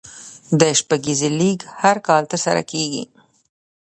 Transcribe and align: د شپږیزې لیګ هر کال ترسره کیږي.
د 0.59 0.61
شپږیزې 0.79 1.29
لیګ 1.39 1.59
هر 1.81 1.97
کال 2.07 2.23
ترسره 2.31 2.61
کیږي. 2.71 3.03